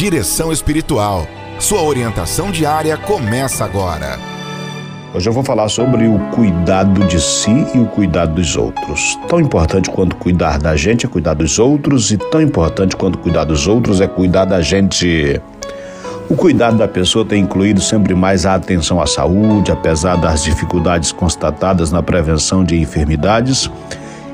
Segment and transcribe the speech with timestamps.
[0.00, 1.26] Direção Espiritual.
[1.58, 4.18] Sua orientação diária começa agora.
[5.12, 9.18] Hoje eu vou falar sobre o cuidado de si e o cuidado dos outros.
[9.28, 13.44] Tão importante quanto cuidar da gente é cuidar dos outros, e tão importante quanto cuidar
[13.44, 15.38] dos outros é cuidar da gente.
[16.30, 21.12] O cuidado da pessoa tem incluído sempre mais a atenção à saúde, apesar das dificuldades
[21.12, 23.70] constatadas na prevenção de enfermidades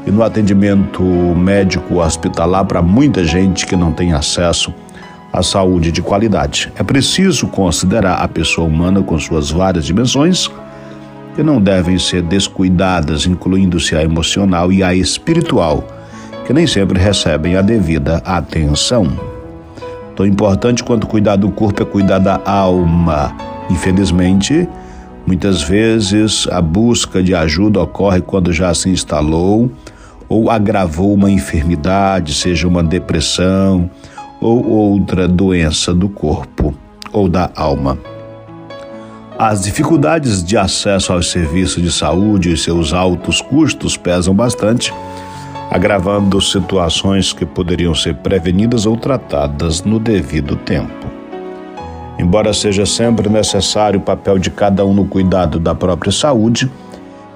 [0.06, 4.72] e no atendimento médico hospitalar para muita gente que não tem acesso
[5.36, 6.72] à saúde de qualidade.
[6.76, 10.50] É preciso considerar a pessoa humana com suas várias dimensões
[11.34, 15.84] que não devem ser descuidadas, incluindo-se a emocional e a espiritual,
[16.46, 19.06] que nem sempre recebem a devida atenção.
[20.16, 23.36] Tão importante quanto cuidar do corpo é cuidar da alma.
[23.68, 24.66] Infelizmente,
[25.26, 29.70] muitas vezes a busca de ajuda ocorre quando já se instalou
[30.26, 33.90] ou agravou uma enfermidade, seja uma depressão
[34.40, 36.74] ou outra doença do corpo
[37.12, 37.98] ou da alma.
[39.38, 44.92] As dificuldades de acesso aos serviços de saúde e seus altos custos pesam bastante
[45.70, 51.06] agravando situações que poderiam ser prevenidas ou tratadas no devido tempo.
[52.18, 56.70] Embora seja sempre necessário o papel de cada um no cuidado da própria saúde,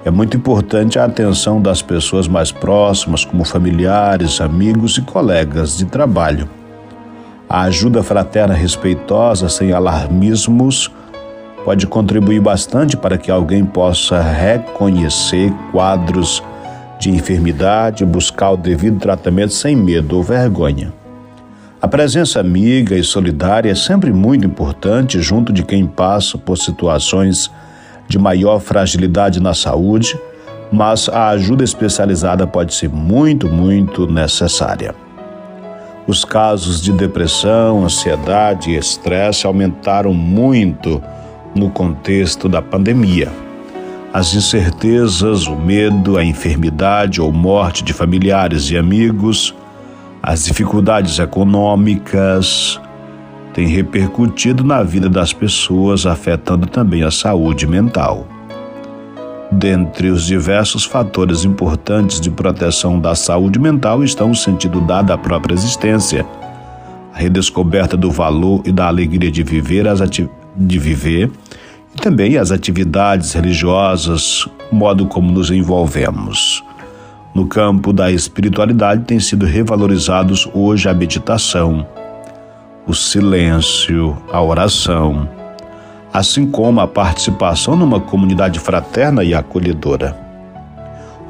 [0.03, 5.85] é muito importante a atenção das pessoas mais próximas, como familiares, amigos e colegas de
[5.85, 6.49] trabalho.
[7.53, 10.89] A ajuda fraterna respeitosa, sem alarmismos,
[11.65, 16.41] pode contribuir bastante para que alguém possa reconhecer quadros
[16.97, 20.93] de enfermidade, buscar o devido tratamento sem medo ou vergonha.
[21.81, 27.51] A presença amiga e solidária é sempre muito importante junto de quem passa por situações
[28.07, 30.17] de maior fragilidade na saúde,
[30.71, 34.95] mas a ajuda especializada pode ser muito, muito necessária.
[36.11, 41.01] Os casos de depressão, ansiedade e estresse aumentaram muito
[41.55, 43.31] no contexto da pandemia.
[44.11, 49.55] As incertezas, o medo, a enfermidade ou morte de familiares e amigos,
[50.21, 52.77] as dificuldades econômicas
[53.53, 58.27] têm repercutido na vida das pessoas, afetando também a saúde mental.
[59.61, 65.17] Dentre os diversos fatores importantes de proteção da saúde mental estão o sentido dado à
[65.19, 66.25] própria existência,
[67.13, 71.29] a redescoberta do valor e da alegria de viver, as de viver
[71.95, 76.63] e também as atividades religiosas, o modo como nos envolvemos.
[77.35, 81.85] No campo da espiritualidade têm sido revalorizados hoje a meditação,
[82.87, 85.29] o silêncio, a oração,
[86.13, 90.17] assim como a participação numa comunidade fraterna e acolhedora.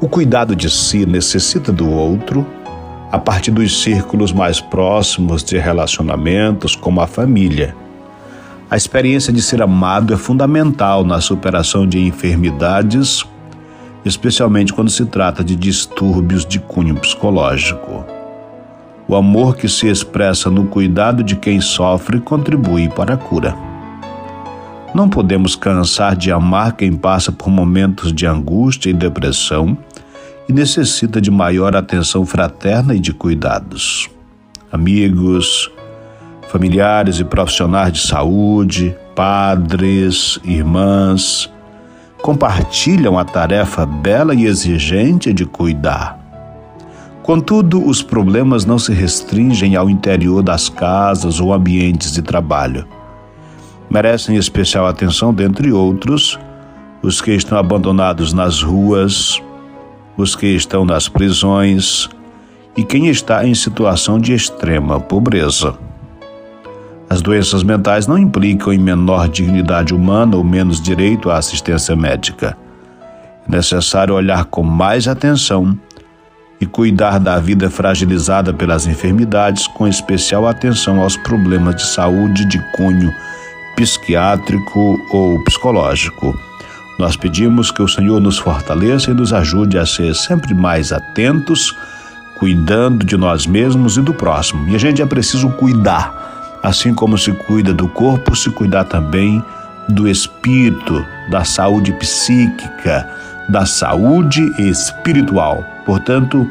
[0.00, 2.46] O cuidado de si necessita do outro
[3.10, 7.74] a partir dos círculos mais próximos de relacionamentos, como a família
[8.72, 13.22] a experiência de ser amado é fundamental na superação de enfermidades,
[14.02, 18.02] especialmente quando se trata de distúrbios de cunho psicológico.
[19.06, 23.54] O amor que se expressa no cuidado de quem sofre contribui para a cura.
[24.94, 29.76] Não podemos cansar de amar quem passa por momentos de angústia e depressão
[30.46, 34.10] e necessita de maior atenção fraterna e de cuidados.
[34.70, 35.70] Amigos,
[36.48, 41.50] familiares e profissionais de saúde, padres, irmãs,
[42.20, 46.18] compartilham a tarefa bela e exigente de cuidar.
[47.22, 52.86] Contudo, os problemas não se restringem ao interior das casas ou ambientes de trabalho.
[53.92, 56.38] Merecem especial atenção, dentre outros,
[57.02, 59.38] os que estão abandonados nas ruas,
[60.16, 62.08] os que estão nas prisões
[62.74, 65.74] e quem está em situação de extrema pobreza.
[67.10, 72.56] As doenças mentais não implicam em menor dignidade humana ou menos direito à assistência médica.
[73.46, 75.78] É necessário olhar com mais atenção
[76.58, 82.58] e cuidar da vida fragilizada pelas enfermidades, com especial atenção aos problemas de saúde de
[82.74, 83.12] cunho
[83.82, 86.38] psiquiátrico ou psicológico.
[86.98, 91.76] Nós pedimos que o Senhor nos fortaleça e nos ajude a ser sempre mais atentos,
[92.38, 94.68] cuidando de nós mesmos e do próximo.
[94.68, 96.22] E a gente é preciso cuidar
[96.62, 99.44] Assim como se cuida do corpo, se cuidar também
[99.88, 103.08] do espírito, da saúde psíquica,
[103.48, 105.64] da saúde espiritual.
[105.84, 106.48] Portanto,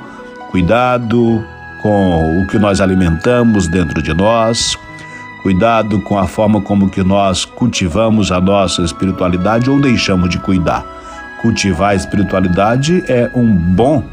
[0.50, 1.46] cuidado
[1.82, 4.78] com o que nós alimentamos dentro de nós,
[5.42, 10.86] cuidado com a forma como que nós cultivamos a nossa espiritualidade ou deixamos de cuidar.
[11.42, 14.04] Cultivar a espiritualidade é um bom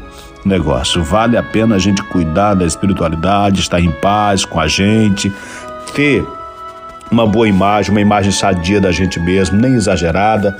[0.43, 1.03] negócio.
[1.03, 5.31] Vale a pena a gente cuidar da espiritualidade, estar em paz com a gente,
[5.93, 6.25] ter
[7.11, 10.55] uma boa imagem, uma imagem sadia da gente mesmo, nem exagerada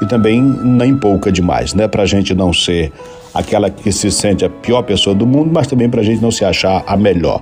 [0.00, 1.86] e também nem pouca demais, né?
[1.86, 2.92] Para a gente não ser
[3.32, 6.30] aquela que se sente a pior pessoa do mundo, mas também para a gente não
[6.30, 7.40] se achar a melhor.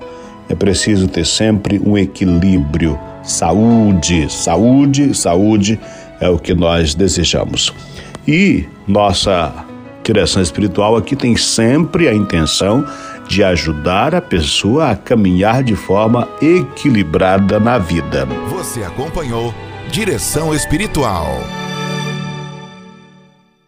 [0.50, 2.98] É preciso ter sempre um equilíbrio.
[3.22, 5.78] Saúde, saúde, saúde
[6.20, 7.72] é o que nós desejamos.
[8.26, 9.64] E nossa
[10.02, 12.84] direção espiritual aqui tem sempre a intenção
[13.28, 18.26] de ajudar a pessoa a caminhar de forma equilibrada na vida.
[18.48, 19.54] Você acompanhou
[19.92, 21.59] Direção Espiritual.